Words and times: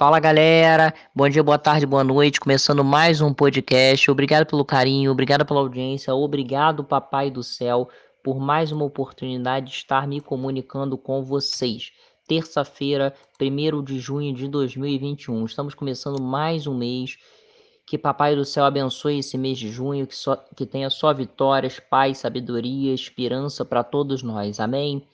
Fala 0.00 0.18
galera, 0.18 0.94
bom 1.14 1.28
dia, 1.28 1.42
boa 1.42 1.58
tarde, 1.58 1.84
boa 1.84 2.02
noite. 2.02 2.40
Começando 2.40 2.82
mais 2.82 3.20
um 3.20 3.34
podcast. 3.34 4.10
Obrigado 4.10 4.46
pelo 4.46 4.64
carinho, 4.64 5.12
obrigado 5.12 5.44
pela 5.44 5.60
audiência, 5.60 6.14
obrigado, 6.14 6.82
Papai 6.82 7.30
do 7.30 7.42
Céu, 7.42 7.86
por 8.24 8.40
mais 8.40 8.72
uma 8.72 8.86
oportunidade 8.86 9.66
de 9.66 9.72
estar 9.72 10.08
me 10.08 10.18
comunicando 10.18 10.96
com 10.96 11.22
vocês. 11.22 11.92
Terça-feira, 12.26 13.14
1 13.38 13.84
de 13.84 14.00
junho 14.00 14.32
de 14.32 14.48
2021. 14.48 15.44
Estamos 15.44 15.74
começando 15.74 16.18
mais 16.18 16.66
um 16.66 16.74
mês. 16.74 17.18
Que 17.86 17.98
Papai 17.98 18.34
do 18.34 18.46
Céu 18.46 18.64
abençoe 18.64 19.18
esse 19.18 19.36
mês 19.36 19.58
de 19.58 19.68
junho, 19.68 20.06
que, 20.06 20.16
só, 20.16 20.34
que 20.56 20.64
tenha 20.64 20.88
só 20.88 21.12
vitórias, 21.12 21.78
paz, 21.78 22.16
sabedoria, 22.16 22.94
esperança 22.94 23.66
para 23.66 23.84
todos 23.84 24.22
nós. 24.22 24.60
Amém? 24.60 25.06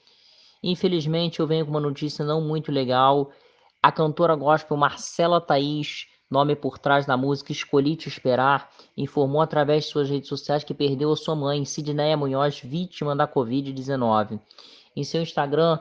Infelizmente, 0.63 1.41
eu 1.41 1.45
venho 1.45 1.65
com 1.65 1.71
uma 1.71 1.81
notícia 1.81 2.23
não 2.23 2.39
muito 2.39 2.71
legal 2.71 3.33
a 3.81 3.91
cantora 3.91 4.35
gospel 4.35 4.77
Marcela 4.77 5.39
Thaís, 5.39 6.07
nome 6.29 6.55
por 6.55 6.77
trás 6.77 7.05
da 7.05 7.15
música 7.15 7.51
Escolhi 7.51 7.95
Te 7.95 8.09
Esperar, 8.09 8.69
informou 8.95 9.41
através 9.41 9.85
de 9.85 9.91
suas 9.91 10.09
redes 10.09 10.27
sociais 10.27 10.63
que 10.63 10.73
perdeu 10.73 11.15
sua 11.15 11.35
mãe, 11.35 11.63
Sidneia 11.63 12.17
Munhoz, 12.17 12.59
vítima 12.59 13.15
da 13.15 13.27
Covid-19. 13.27 14.39
Em 14.95 15.03
seu 15.03 15.21
Instagram, 15.21 15.79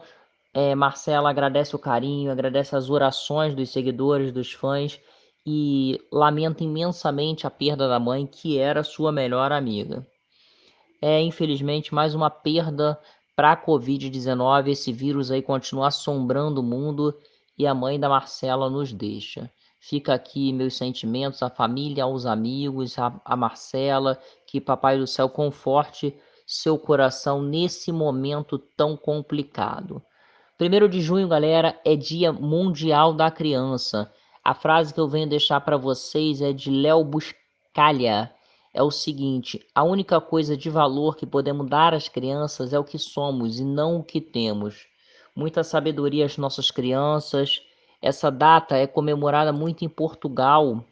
é, 0.53 0.75
Marcela 0.75 1.30
agradece 1.30 1.75
o 1.75 1.79
carinho, 1.79 2.30
agradece 2.30 2.77
as 2.77 2.89
orações 2.89 3.55
dos 3.55 3.70
seguidores, 3.70 4.33
dos 4.33 4.53
fãs 4.53 5.01
e 5.47 6.01
lamenta 6.11 6.65
imensamente 6.65 7.47
a 7.47 7.51
perda 7.51 7.89
da 7.89 8.01
mãe, 8.01 8.27
que 8.27 8.59
era 8.59 8.83
sua 8.83 9.12
melhor 9.12 9.53
amiga. 9.53 10.06
É, 11.01 11.20
infelizmente, 11.20 11.95
mais 11.95 12.15
uma 12.15 12.31
perda 12.31 12.98
para 13.37 13.53
a 13.53 13.56
Covid-19. 13.56 14.69
Esse 14.69 14.92
vírus 14.92 15.31
aí 15.31 15.42
continua 15.42 15.89
assombrando 15.89 16.61
o 16.61 16.65
mundo 16.65 17.15
e 17.59 17.66
a 17.66 17.74
mãe 17.74 17.98
da 17.98 18.09
Marcela 18.09 18.69
nos 18.69 18.92
deixa. 18.92 19.51
Fica 19.80 20.14
aqui 20.14 20.52
meus 20.52 20.77
sentimentos 20.77 21.42
à 21.42 21.48
família, 21.48 22.05
aos 22.05 22.27
amigos, 22.27 22.97
a, 22.98 23.36
Marcela, 23.36 24.19
que 24.47 24.61
Papai 24.61 24.98
do 24.98 25.06
Céu 25.06 25.28
conforte 25.28 26.14
seu 26.47 26.78
coração 26.78 27.42
nesse 27.42 27.92
momento 27.92 28.58
tão 28.58 28.97
complicado. 28.97 30.03
Primeiro 30.58 30.89
de 30.89 31.00
junho, 31.00 31.28
galera, 31.28 31.78
é 31.84 31.94
Dia 31.94 32.33
Mundial 32.33 33.12
da 33.12 33.31
Criança. 33.31 34.12
A 34.42 34.55
frase 34.55 34.92
que 34.92 35.00
eu 35.00 35.09
venho 35.09 35.28
deixar 35.28 35.61
para 35.61 35.77
vocês 35.77 36.41
é 36.41 36.53
de 36.53 36.70
Léo 36.70 37.05
Buscalha. 37.05 38.33
É 38.72 38.83
o 38.83 38.91
seguinte: 38.91 39.64
a 39.75 39.83
única 39.83 40.20
coisa 40.20 40.56
de 40.56 40.69
valor 40.69 41.16
que 41.16 41.27
podemos 41.27 41.69
dar 41.69 41.94
às 41.94 42.09
crianças 42.09 42.72
é 42.72 42.78
o 42.78 42.84
que 42.84 42.98
somos 42.98 43.59
e 43.59 43.64
não 43.64 43.98
o 43.98 44.05
que 44.05 44.20
temos 44.20 44.86
muita 45.37 45.62
sabedoria 45.62 46.25
às 46.25 46.39
nossas 46.39 46.70
crianças. 46.70 47.61
Essa 48.01 48.31
data 48.31 48.77
é 48.77 48.87
comemorada 48.87 49.53
muito 49.53 49.84
em 49.84 49.89
Portugal, 49.89 50.83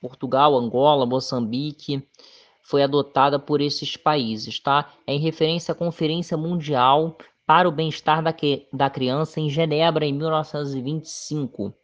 Portugal, 0.00 0.56
Angola, 0.56 1.04
Moçambique, 1.04 2.06
foi 2.62 2.82
adotada 2.82 3.38
por 3.38 3.60
esses 3.60 3.96
países, 3.96 4.60
tá? 4.60 4.92
É 5.06 5.12
em 5.14 5.18
referência 5.18 5.72
à 5.72 5.74
Conferência 5.74 6.36
Mundial 6.36 7.16
para 7.46 7.68
o 7.68 7.72
Bem-Estar 7.72 8.22
da, 8.22 8.34
da 8.72 8.88
Criança 8.88 9.40
em 9.40 9.50
Genebra 9.50 10.06
em 10.06 10.12
1925. 10.12 11.74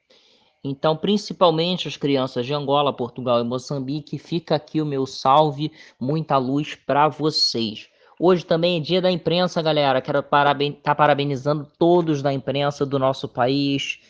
Então, 0.62 0.96
principalmente 0.96 1.88
as 1.88 1.96
crianças 1.96 2.46
de 2.46 2.54
Angola, 2.54 2.92
Portugal 2.92 3.40
e 3.40 3.44
Moçambique, 3.44 4.18
fica 4.18 4.54
aqui 4.56 4.80
o 4.80 4.86
meu 4.86 5.06
salve, 5.06 5.70
muita 6.00 6.38
luz 6.38 6.74
para 6.74 7.08
vocês. 7.08 7.88
Hoje 8.18 8.46
também 8.46 8.78
é 8.78 8.80
dia 8.80 9.02
da 9.02 9.10
imprensa, 9.10 9.60
galera. 9.60 10.00
Quero 10.00 10.22
paraben 10.22 10.72
tá 10.72 10.94
parabenizando 10.94 11.70
todos 11.78 12.22
da 12.22 12.32
imprensa 12.32 12.86
do 12.86 12.98
nosso 12.98 13.28
país, 13.28 14.00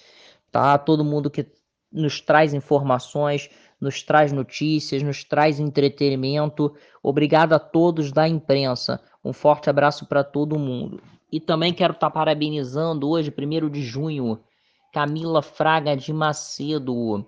tá? 0.52 0.78
Todo 0.78 1.04
mundo 1.04 1.28
que 1.28 1.46
nos 1.90 2.20
traz 2.20 2.54
informações, 2.54 3.50
nos 3.80 4.02
traz 4.02 4.32
notícias, 4.32 5.02
nos 5.02 5.24
traz 5.24 5.58
entretenimento. 5.58 6.74
Obrigado 7.02 7.52
a 7.54 7.58
todos 7.58 8.12
da 8.12 8.28
imprensa. 8.28 9.00
Um 9.24 9.32
forte 9.32 9.68
abraço 9.68 10.06
para 10.06 10.22
todo 10.22 10.58
mundo. 10.58 11.02
E 11.30 11.40
também 11.40 11.72
quero 11.72 11.92
estar 11.92 12.06
tá 12.06 12.12
parabenizando 12.12 13.08
hoje, 13.08 13.34
1 13.36 13.68
de 13.68 13.82
junho, 13.82 14.38
Camila 14.92 15.42
Fraga 15.42 15.96
de 15.96 16.12
Macedo. 16.12 17.26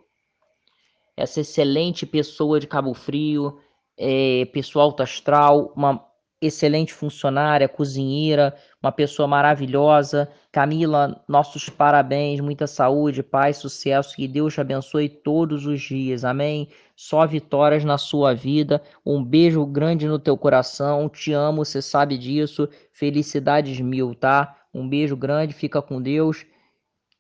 Essa 1.17 1.41
excelente 1.41 2.07
pessoa 2.07 2.61
de 2.61 2.69
Cabo 2.69 2.95
Frio, 2.95 3.59
é, 3.97 4.45
pessoa 4.53 4.95
astral, 5.03 5.73
uma 5.75 6.08
excelente 6.41 6.93
funcionária, 6.93 7.69
cozinheira, 7.69 8.55
uma 8.83 8.93
pessoa 8.93 9.27
maravilhosa. 9.27 10.31
Camila, 10.53 11.23
nossos 11.29 11.69
parabéns, 11.69 12.41
muita 12.41 12.67
saúde, 12.67 13.23
paz, 13.23 13.57
sucesso, 13.57 14.15
que 14.15 14.29
Deus 14.29 14.55
te 14.55 14.61
abençoe 14.61 15.09
todos 15.09 15.67
os 15.67 15.81
dias. 15.81 16.25
Amém. 16.25 16.69
Só 16.95 17.27
vitórias 17.27 17.85
na 17.85 17.99
sua 17.99 18.35
vida. 18.35 18.83
Um 19.05 19.23
beijo 19.23 19.65
grande 19.67 20.07
no 20.07 20.19
teu 20.19 20.37
coração. 20.37 21.09
Te 21.09 21.33
amo, 21.33 21.65
você 21.65 21.83
sabe 21.83 22.17
disso. 22.17 22.69
Felicidades 22.93 23.81
mil, 23.81 24.15
tá? 24.15 24.57
Um 24.73 24.89
beijo 24.89 25.17
grande, 25.17 25.53
fica 25.53 25.83
com 25.83 26.01
Deus. 26.01 26.47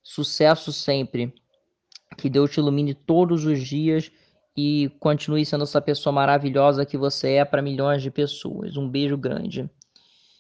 Sucesso 0.03 0.73
sempre. 0.73 1.35
Que 2.17 2.29
Deus 2.29 2.51
te 2.51 2.59
ilumine 2.59 2.95
todos 2.95 3.45
os 3.45 3.61
dias 3.61 4.11
e 4.61 4.91
continue 4.99 5.47
sendo 5.47 5.63
essa 5.63 5.81
pessoa 5.81 6.13
maravilhosa 6.13 6.85
que 6.85 6.99
você 6.99 7.35
é 7.35 7.45
para 7.45 7.63
milhões 7.63 8.03
de 8.03 8.11
pessoas. 8.11 8.77
Um 8.77 8.89
beijo 8.89 9.17
grande. 9.17 9.71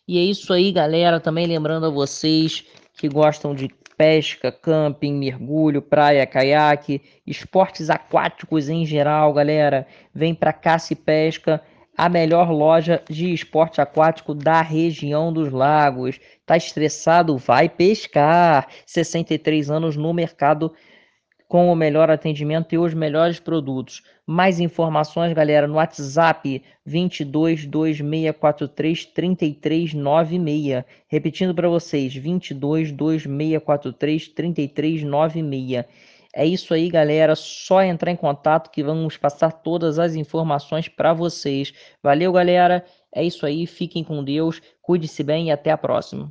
E 0.09 0.19
é 0.19 0.23
isso 0.23 0.53
aí, 0.53 0.73
galera. 0.73 1.21
Também 1.21 1.47
lembrando 1.47 1.87
a 1.87 1.91
vocês 1.91 2.65
que 2.99 3.09
gostam 3.09 3.55
de 3.55 3.69
pesca, 3.97 4.51
camping, 4.51 5.12
mergulho, 5.12 5.81
praia, 5.81 6.27
caiaque, 6.27 7.01
esportes 7.25 7.91
aquáticos 7.91 8.69
em 8.69 8.84
geral, 8.84 9.33
galera. 9.33 9.87
Vem 10.12 10.35
para 10.35 10.53
Caça 10.53 10.95
e 10.95 10.97
Pesca, 10.97 11.62
a 11.97 12.09
melhor 12.09 12.50
loja 12.50 13.00
de 13.09 13.33
esporte 13.33 13.81
aquático 13.81 14.35
da 14.35 14.61
região 14.62 15.33
dos 15.33 15.53
lagos. 15.53 16.19
Tá 16.45 16.56
estressado? 16.56 17.37
Vai 17.37 17.69
pescar. 17.69 18.67
63 18.85 19.71
anos 19.71 19.97
no 19.97 20.12
mercado 20.12 20.73
com 21.48 21.72
o 21.72 21.75
melhor 21.75 22.10
atendimento 22.10 22.75
e 22.75 22.78
os 22.78 22.92
melhores 22.92 23.41
produtos. 23.41 24.03
Mais 24.26 24.60
informações, 24.60 25.32
galera, 25.32 25.66
no 25.66 25.76
WhatsApp 25.76 26.62
22 26.84 27.64
2643 27.64 29.06
3396. 29.06 30.84
Repetindo 31.08 31.54
para 31.54 31.69
vocês, 31.69 32.14
22 32.14 32.92
2643 32.92 34.28
3396. 34.28 35.84
É 36.34 36.44
isso 36.44 36.75
aí, 36.75 36.91
galera. 36.91 37.34
Só 37.34 37.82
entrar 37.82 38.10
em 38.10 38.16
contato 38.16 38.70
que 38.70 38.82
vamos 38.82 39.16
passar 39.16 39.50
todas 39.50 39.98
as 39.98 40.14
informações 40.14 40.87
para 40.87 41.14
vocês. 41.14 41.72
Valeu, 42.03 42.31
galera. 42.31 42.84
É 43.12 43.25
isso 43.25 43.47
aí. 43.47 43.66
Fiquem 43.66 44.04
com 44.04 44.22
Deus. 44.22 44.60
Cuide-se 44.82 45.22
bem 45.22 45.48
e 45.48 45.50
até 45.50 45.70
a 45.70 45.78
próxima. 45.78 46.26